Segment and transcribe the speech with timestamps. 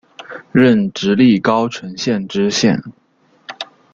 [0.51, 2.81] 任直隶高淳县知县。